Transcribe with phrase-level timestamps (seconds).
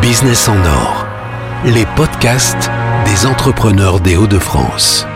[0.00, 1.06] Business en or,
[1.64, 2.68] les podcasts
[3.04, 5.06] des entrepreneurs des Hauts-de-France.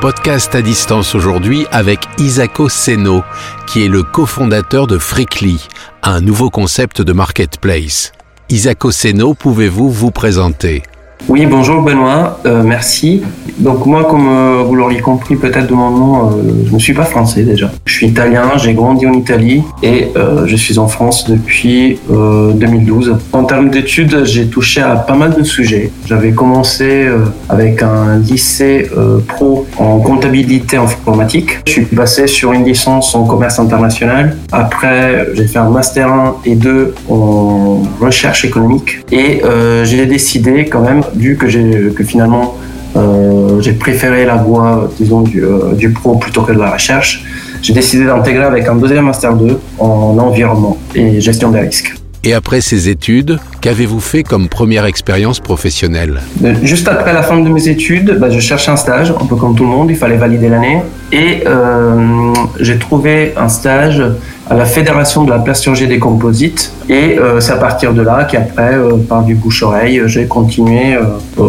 [0.00, 3.24] Podcast à distance aujourd'hui avec Isako Seno,
[3.66, 5.68] qui est le cofondateur de Freakly,
[6.02, 8.12] un nouveau concept de marketplace.
[8.48, 10.82] Isako Seno, pouvez-vous vous présenter?
[11.28, 13.22] Oui, bonjour Benoît, euh, merci.
[13.58, 16.30] Donc moi, comme euh, vous l'auriez compris peut-être de mon nom, euh,
[16.66, 17.70] je ne suis pas français déjà.
[17.84, 20.08] Je suis italien, j'ai grandi en Italie et
[20.46, 23.16] je suis en France depuis 2012.
[23.32, 25.90] En termes d'études, j'ai touché à pas mal de sujets.
[26.06, 27.06] J'avais commencé
[27.48, 28.88] avec un lycée
[29.28, 31.58] pro en comptabilité informatique.
[31.66, 34.36] Je suis passé sur une licence en commerce international.
[34.50, 39.42] Après, j'ai fait un master 1 et 2 en recherche économique et
[39.84, 42.56] j'ai décidé quand même vu que, que finalement
[42.96, 47.24] euh, j'ai préféré la voie, disons, du, euh, du, pro plutôt que de la recherche,
[47.62, 52.01] j'ai décidé d'intégrer avec un deuxième master 2 en environnement et gestion des risques.
[52.24, 56.20] Et après ces études, qu'avez-vous fait comme première expérience professionnelle?
[56.44, 59.34] Euh, Juste après la fin de mes études, bah, je cherchais un stage, un peu
[59.34, 60.82] comme tout le monde, il fallait valider l'année.
[61.10, 64.00] Et euh, j'ai trouvé un stage
[64.48, 66.72] à la Fédération de la plasturgie des composites.
[66.88, 68.76] Et euh, c'est à partir de là qu'après,
[69.08, 70.96] par du bouche-oreille, j'ai continué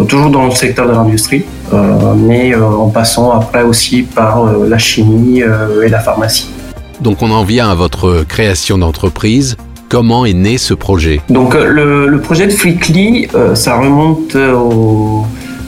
[0.07, 1.43] toujours dans le secteur de l'industrie,
[2.17, 6.49] mais en passant après aussi par la chimie et la pharmacie.
[7.01, 9.55] Donc on en vient à votre création d'entreprise.
[9.93, 14.35] Comment est né ce projet Donc euh, le, projet de Flickly, euh, ça remonte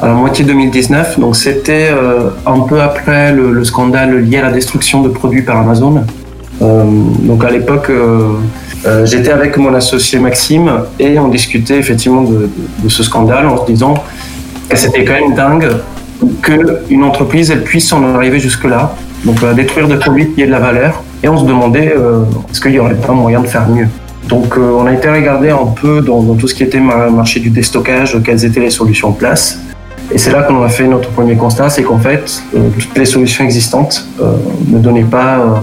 [0.01, 1.19] à la moitié 2019.
[1.19, 5.57] Donc c'était euh, un peu après le, scandale lié à la destruction de produits par
[5.57, 6.01] Amazon.
[6.59, 7.91] donc à l'époque,
[9.03, 12.49] j'étais avec mon associé Maxime et on discutait effectivement de,
[12.87, 13.93] ce scandale en se disant
[14.67, 15.69] que c'était quand même dingue
[16.41, 20.59] qu'une entreprise elle puisse en arriver jusque-là, donc détruire des produits qui aient de la
[20.59, 21.03] valeur.
[21.21, 21.93] Et on se demandait
[22.49, 23.87] est-ce qu'il n'y aurait pas moyen de faire mieux?
[24.27, 27.49] Donc euh, on a été regarder un peu dans, tout ce qui était marché du
[27.49, 29.59] déstockage, quelles étaient les solutions en place.
[30.11, 33.05] Et c'est là qu'on a fait notre premier constat, c'est qu'en fait, euh, toutes les
[33.05, 34.33] solutions existantes euh,
[34.67, 35.61] ne donnaient pas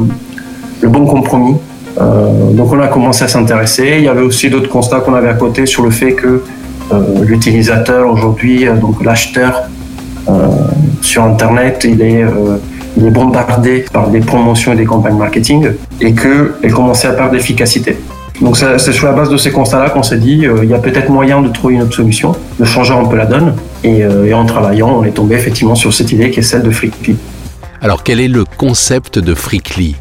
[0.80, 1.56] le bon compromis.
[2.58, 3.94] donc on a commencé à s'intéresser.
[3.98, 6.42] Il y avait aussi d'autres constats qu'on avait à côté sur le fait que
[7.22, 9.62] l'utilisateur aujourd'hui, donc l'acheteur
[11.00, 12.24] sur Internet, il est
[12.96, 15.68] il est bombardé par des promotions et des campagnes marketing
[16.00, 17.96] et qu'elle commençait à perdre d'efficacité.
[18.40, 20.78] Donc c'est sur la base de ces constats-là qu'on s'est dit, euh, il y a
[20.78, 23.54] peut-être moyen de trouver une autre solution, de changer un peu la donne.
[23.84, 26.70] Euh, et, en travaillant, on est tombé effectivement sur cette idée qui est celle de
[26.70, 27.16] Freakly.
[27.80, 29.96] Alors quel est le concept de Freakly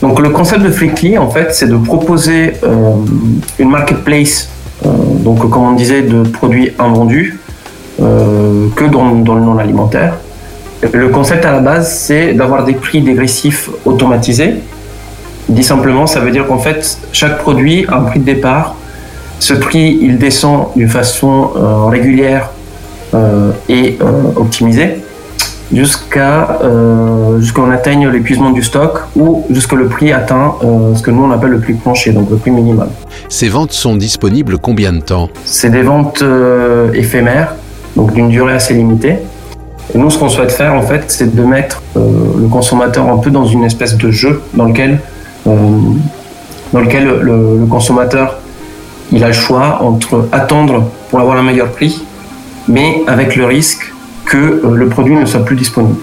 [0.00, 2.94] Donc le concept de Freakly, en fait, c'est de proposer euh,
[3.58, 4.48] une marketplace,
[4.84, 7.38] donc comme on disait, de produits invendus,
[7.98, 10.18] que dans, dans le non alimentaire.
[10.92, 14.56] Le concept à la base, c'est d'avoir des prix dégressifs automatisés
[15.48, 18.74] Dit simplement, ça veut dire qu'en fait, chaque produit a un prix de départ.
[19.38, 22.50] Ce prix, il descend d'une façon euh, régulière
[23.14, 25.02] euh, et euh, optimisée
[25.72, 26.60] jusqu'à
[27.40, 30.54] jusqu'on atteigne l'épuisement du stock ou jusqu'à le prix atteint
[30.94, 32.86] ce que nous on appelle le prix plancher, donc le prix minimum.
[33.28, 35.28] Ces ventes sont disponibles combien de temps?
[35.44, 36.22] C'est des ventes
[36.94, 37.56] éphémères,
[37.96, 39.18] donc d'une durée assez limitée.
[39.92, 43.30] Et nous, ce qu'on souhaite faire, en fait, c'est de mettre le consommateur un peu
[43.32, 45.00] dans une espèce de jeu dans lequel
[45.46, 48.38] dans lequel le, consommateur
[49.12, 52.04] il a le choix entre attendre pour avoir un meilleur prix,
[52.68, 53.92] mais avec le risque
[54.24, 56.00] que euh, le produit ne soit plus disponible.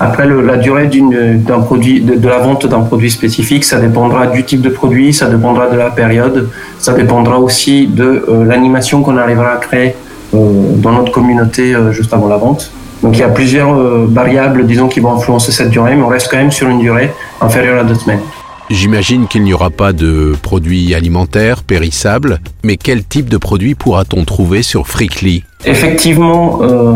[0.00, 4.60] Après, la durée d'un produit, de, la vente d'un produit spécifique, ça dépendra du type
[4.60, 9.52] de produit, ça dépendra de la période, ça dépendra aussi de euh, l'animation qu'on arrivera
[9.52, 9.94] à créer
[10.32, 12.70] dans notre communauté juste avant la vente.
[13.02, 13.74] Donc il y a plusieurs
[14.08, 17.10] variables, disons, qui vont influencer cette durée, mais on reste quand même sur une durée
[17.40, 18.20] inférieure à deux semaines.
[18.68, 24.24] J'imagine qu'il n'y aura pas de produits alimentaires périssables, mais quel type de produits pourra-t-on
[24.24, 26.94] trouver sur Freakly Effectivement, euh,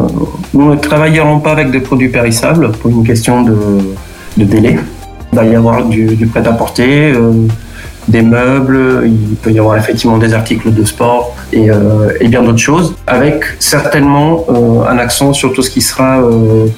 [0.53, 3.55] nous ne travaillerons pas avec des produits périssables pour une question de,
[4.37, 4.79] délai.
[5.33, 7.33] Il va y avoir du, prêt-à-porter, euh,
[8.09, 12.43] des meubles, il peut y avoir effectivement des articles de sport et, euh, et bien
[12.43, 14.45] d'autres choses, avec certainement
[14.89, 16.21] un accent sur tout ce qui sera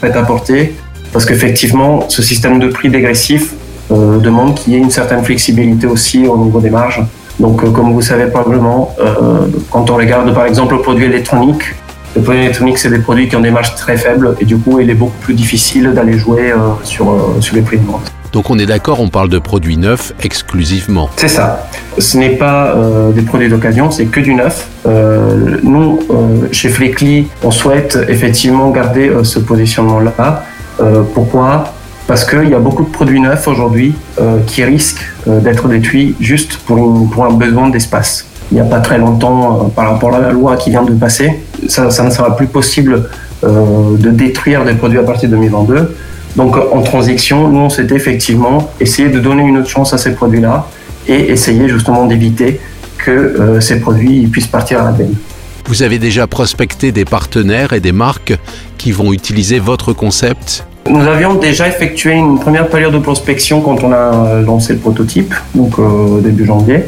[0.00, 0.74] prêt-à-porter,
[1.14, 3.54] parce qu'effectivement, ce système de prix dégressif
[3.92, 7.02] euh, demande qu'il y ait une certaine flexibilité aussi au niveau des marges.
[7.38, 11.74] Donc, euh, comme vous savez probablement, euh, quand on regarde par exemple le produit électronique,
[12.16, 14.80] les produits électroniques, c'est des produits qui ont des marges très faibles et du coup,
[14.80, 16.52] il est beaucoup plus difficile d'aller jouer
[16.84, 18.12] sur, sur les prix de vente.
[18.32, 21.10] Donc on est d'accord, on parle de produits neufs exclusivement.
[21.16, 21.68] C'est ça.
[21.98, 22.74] Ce n'est pas
[23.14, 24.68] des produits d'occasion, c'est que du neuf.
[25.62, 26.00] nous,
[26.50, 30.44] chez Fleckly, on souhaite effectivement garder ce positionnement-là.
[31.14, 31.72] pourquoi?
[32.12, 36.14] Parce qu'il y a beaucoup de produits neufs aujourd'hui euh, qui risquent euh, d'être détruits
[36.20, 38.26] juste pour, un besoin d'espace.
[38.50, 41.42] il n'y a pas très longtemps par rapport à la loi qui vient de passer.
[41.68, 43.08] Ça, ne sera plus possible
[43.42, 45.96] de détruire des produits à partir de 2022.
[46.36, 50.12] Donc en transition, nous, on s'était effectivement essayé de donner une autre chance à ces
[50.12, 50.66] produits-là
[51.08, 52.60] et essayer justement d'éviter
[52.98, 55.14] que ces produits puissent partir à la benne.
[55.66, 58.34] Vous avez déjà prospecté des partenaires et des marques
[58.76, 60.66] qui vont utiliser votre concept?
[60.88, 65.34] Nous avions déjà effectué une première période de prospection quand on a lancé le prototype,
[65.54, 66.84] donc euh, début janvier.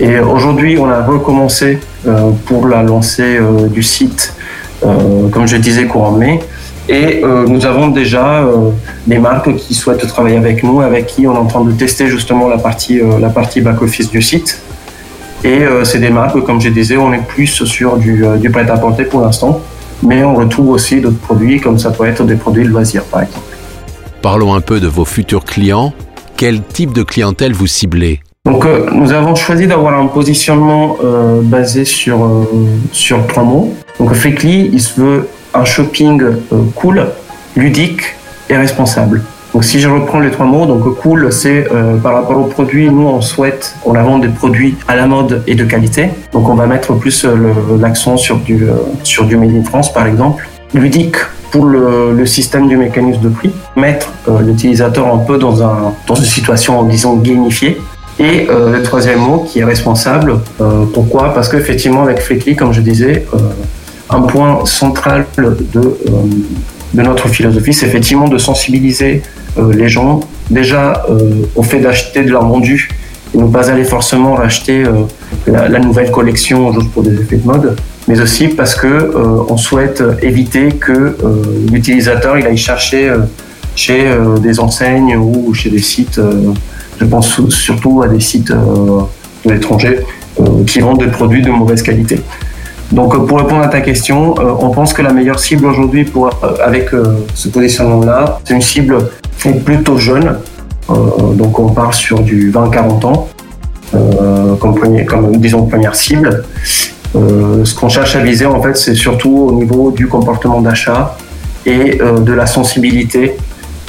[0.00, 4.34] Et aujourd'hui, on a recommencé euh, pour la lancée euh, du site,
[4.80, 6.40] comme je disais, courant mai.
[6.88, 8.44] Et nous avons déjà
[9.06, 12.08] des marques qui souhaitent travailler avec nous, avec qui on est en train de tester
[12.08, 14.60] justement la partie, la partie back-office du site.
[15.44, 18.50] Et euh, c'est des marques, comme je disais, on est plus sur du, euh, du
[18.50, 19.60] prêt-à-porter pour l'instant,
[20.02, 23.22] mais on retrouve aussi d'autres produits, comme ça peut être des produits de loisirs, par
[23.22, 23.46] exemple.
[24.20, 25.92] Parlons un peu de vos futurs clients.
[26.36, 28.20] Quel type de clientèle vous ciblez?
[28.44, 30.96] Donc, euh, nous avons choisi d'avoir un positionnement
[31.42, 32.46] basé sur,
[32.90, 33.72] sur trois mots.
[33.98, 36.22] Donc, Freakly, il se veut un shopping
[36.74, 37.06] cool,
[37.56, 38.02] ludique
[38.50, 39.22] et responsable.
[39.52, 42.88] Donc si je reprends les trois mots, donc cool, c'est euh, par rapport aux produits,
[42.88, 46.08] nous on souhaite, on a des produits à la mode et de qualité.
[46.32, 47.36] Donc on va mettre plus euh,
[47.78, 48.72] l'accent sur du euh,
[49.02, 50.48] sur du made in France par exemple.
[50.72, 51.16] Ludique
[51.50, 54.10] pour le, le système du mécanisme de prix, mettre
[54.40, 57.78] l'utilisateur un peu dans un dans une situation disons gamifiée.
[58.18, 60.38] Et le troisième mot qui est responsable.
[60.94, 61.34] pourquoi?
[61.34, 63.26] Parce qu'effectivement avec Flickly, comme je disais,
[64.10, 65.56] un point central de
[66.94, 69.22] de notre philosophie, c'est effectivement de sensibiliser
[69.58, 72.90] euh, les gens déjà euh, au fait d'acheter de l'art vendu
[73.34, 75.04] et ne pas aller forcément racheter euh,
[75.46, 77.76] la, nouvelle collection juste pour des effets de mode,
[78.08, 79.12] mais aussi parce que
[79.48, 81.16] on souhaite éviter que
[81.72, 83.10] l'utilisateur il aille chercher
[83.74, 84.04] chez
[84.42, 86.20] des enseignes ou chez des sites.
[87.00, 90.00] je pense surtout à des sites de l'étranger
[90.66, 92.20] qui vendent des produits de mauvaise qualité.
[92.92, 96.30] Donc pour répondre à ta question, on pense que la meilleure cible aujourd'hui pour
[96.62, 96.90] avec
[97.34, 98.98] ce positionnement-là, c'est une cible
[99.50, 100.36] plutôt jeune.
[100.90, 103.28] Euh, donc on part sur du 20-40 ans
[103.94, 106.44] euh, comme, disons première cible.
[107.14, 111.16] Euh, ce qu'on cherche à viser en fait, c'est surtout au niveau du comportement d'achat
[111.66, 113.36] et de la sensibilité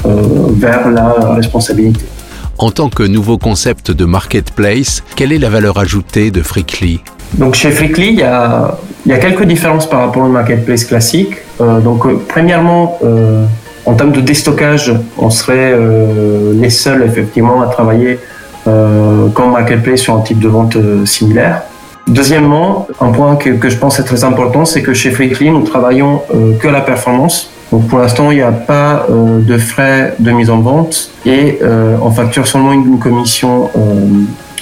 [0.04, 2.04] vers la responsabilité.
[2.58, 7.00] En tant que nouveau concept de marketplace, quelle est la valeur ajoutée de Freakly
[7.38, 10.84] donc chez Freakly, il y, a, il y a, quelques différences par rapport au marketplace
[10.84, 11.36] classique.
[11.58, 12.98] donc premièrement,
[13.86, 18.18] en termes de déstockage, on serait euh, les seuls effectivement à travailler
[18.66, 21.62] euh, comme marketplace sur un type de vente euh, similaire.
[22.06, 25.62] Deuxièmement, un point que, que, je pense est très important, c'est que chez Freakly, nous
[25.62, 26.20] travaillons
[26.60, 27.50] que la performance.
[27.72, 31.60] Donc pour l'instant, il n'y a pas de frais de mise en vente et
[32.02, 33.70] on facture seulement une commission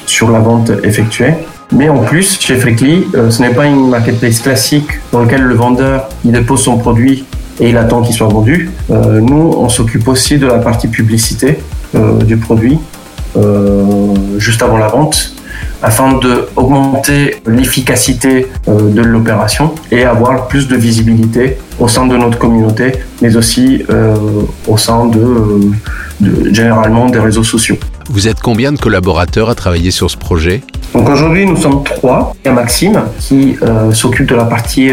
[0.06, 1.34] sur la vente effectuée.
[1.72, 6.08] Mais en plus, chez Freakly, ce n'est pas une marketplace classique dans laquelle le vendeur
[6.24, 7.24] il dépose son produit
[7.60, 8.70] et il attend qu'il soit vendu.
[8.90, 11.58] Euh, nous, on s'occupe aussi de la partie publicité
[11.94, 12.78] euh, du produit
[13.36, 15.34] euh, juste avant la vente
[15.82, 22.92] afin d'augmenter l'efficacité de l'opération et avoir plus de visibilité au sein de notre communauté,
[23.20, 23.84] mais aussi
[24.68, 25.60] au sein de,
[26.52, 27.76] généralement des réseaux sociaux.
[28.08, 30.62] Vous êtes combien de collaborateurs à travailler sur ce projet?
[30.94, 32.34] Donc aujourd'hui, nous sommes trois.
[32.44, 33.56] Il y a Maxime qui
[33.92, 34.90] s'occupe de la partie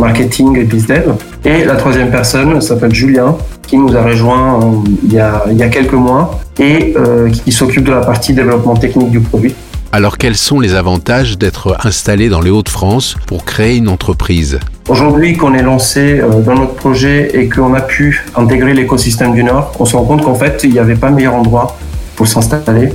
[0.00, 1.04] marketing et business
[1.44, 5.56] Et la troisième personne s'appelle Julien, qui nous a rejoint euh, il, y a, il,
[5.56, 9.54] y a, quelques mois et euh, qui s'occupe de la partie développement technique du produit.
[9.90, 14.58] Alors quels sont les avantages d'être installé dans les Hauts-de-France pour créer une entreprise?
[14.88, 19.44] Aujourd'hui qu'on est lancé euh, dans notre projet et qu'on a pu intégrer l'écosystème du
[19.44, 21.76] Nord, on se rend compte qu'en fait il n'y avait pas meilleur endroit
[22.16, 22.90] pour s'installer.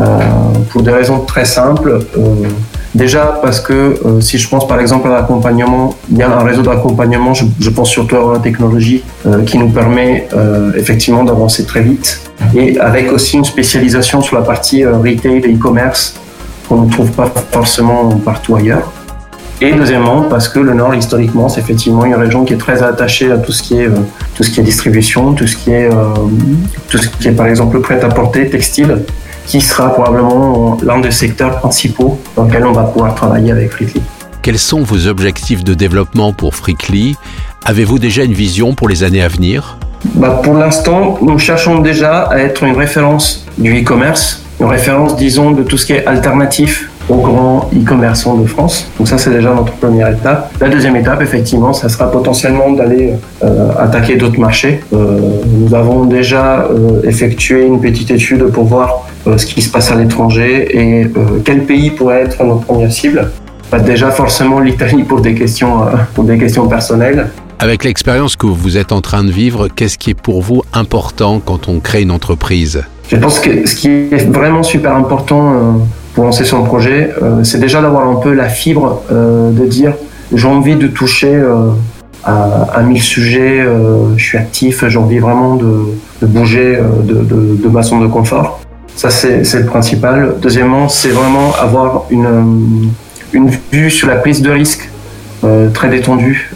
[0.00, 0.18] Euh,
[0.70, 2.00] pour des raisons très simples.
[2.16, 2.20] Euh,
[2.92, 6.42] Déjà parce que euh, si je pense par exemple à l'accompagnement, il y a un
[6.42, 9.04] réseau d'accompagnement, je, pense surtout à la technologie
[9.46, 10.26] qui nous permet
[10.74, 12.20] effectivement d'avancer très vite
[12.52, 16.16] et avec aussi une spécialisation sur la partie retail et e-commerce
[16.68, 18.90] qu'on ne trouve pas forcément partout ailleurs.
[19.60, 23.30] Et deuxièmement parce que le Nord historiquement c'est effectivement une région qui est très attachée
[23.30, 23.88] à tout ce qui est
[24.34, 25.88] tout ce qui est distribution, tout ce qui est
[26.88, 29.04] tout ce qui est par exemple prêt à porter, textile
[29.50, 34.00] qui sera probablement l'un des secteurs principaux dans lesquels on va pouvoir travailler avec Freakly.
[34.42, 37.16] Quels sont vos objectifs de développement pour Freakly
[37.64, 39.76] Avez-vous déjà une vision pour les années à venir?
[40.14, 45.50] Bah Pour l'instant, nous cherchons déjà à être une référence du e-commerce, une référence, disons,
[45.50, 48.88] de tout ce qui est alternatif aux grands e-commerçants de France.
[48.96, 50.52] Donc ça, c'est déjà notre première étape.
[50.60, 54.80] La deuxième étape, effectivement, ça sera potentiellement d'aller euh, attaquer d'autres marchés.
[54.92, 59.90] Euh, nous avons déjà euh, effectué une petite étude pour voir ce qui se passe
[59.90, 61.10] à l'étranger et
[61.44, 63.30] quel pays pourrait être notre première cible.
[63.70, 65.82] Bah, déjà forcément l'Italie pour des questions
[66.14, 67.28] pour des questions personnelles.
[67.58, 71.40] Avec l'expérience que vous êtes en train de vivre, qu'est-ce qui est pour vous important
[71.44, 72.82] quand on crée une entreprise?
[73.10, 75.82] Je pense que ce qui est vraiment super important
[76.14, 77.10] pour lancer son projet,
[77.44, 79.94] c'est déjà d'avoir un peu la fibre de dire
[80.32, 81.40] j'ai envie de toucher
[82.24, 87.82] à, mille sujets, euh, je suis actif, j'ai envie vraiment de, bouger euh, de, ma
[87.82, 88.60] zone de confort.
[88.96, 90.34] Ça, c'est le principal.
[90.40, 92.90] Deuxièmement, c'est vraiment avoir une,
[93.72, 94.90] vue sur la prise de risque
[95.44, 96.50] euh, très détendue.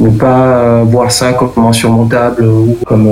[0.00, 3.08] Ne pas voir ça comme insurmontable ou comme,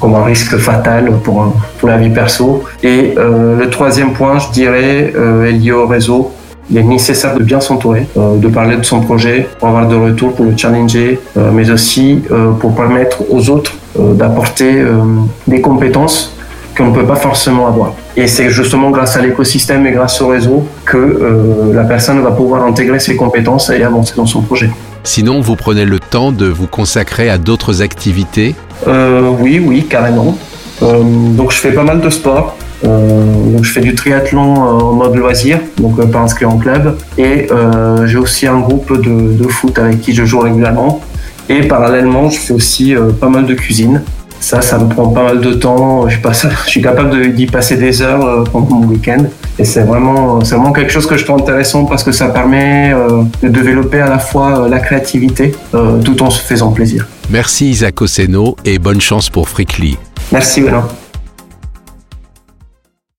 [0.00, 2.62] comme un risque fatal pour, la vie perso.
[2.82, 5.12] Et le troisième point, je dirais,
[5.46, 6.32] est lié au réseau
[6.70, 9.96] il est nécessaire de bien s'entourer, euh, de parler de son projet pour avoir de
[9.96, 14.84] retour, pour le challenger, euh, mais aussi euh, pour permettre aux autres d'apporter
[15.48, 16.36] des compétences
[16.76, 17.92] qu'on ne peut pas forcément avoir.
[18.16, 22.62] Et c'est justement grâce à l'écosystème et grâce au réseau que la personne va pouvoir
[22.62, 24.70] intégrer ses compétences et avancer dans son projet.
[25.04, 28.54] Sinon, vous prenez le temps de vous consacrer à d'autres activités
[28.86, 30.36] Oui, oui, carrément.
[30.80, 32.56] donc je fais pas mal de sport.
[32.84, 36.56] Euh, donc je fais du triathlon euh, en mode loisir, donc euh, pas inscrit en
[36.56, 36.96] club.
[37.18, 37.48] Et
[38.06, 41.00] j'ai aussi un groupe de, foot avec qui je joue régulièrement.
[41.48, 44.02] Et parallèlement, je fais aussi pas mal de cuisine.
[44.40, 46.08] Ça, ça me prend pas mal de temps.
[46.08, 49.24] Je, passe, je suis capable d'y passer des heures pendant mon week-end.
[49.58, 52.94] Et c'est vraiment, c'est vraiment quelque chose que je trouve intéressant parce que ça permet
[53.42, 55.54] de développer à la fois la créativité
[56.04, 57.06] tout en se faisant plaisir.
[57.30, 59.96] Merci Isaac Oseno et bonne chance pour Fricly.
[60.32, 60.88] Merci Benoît.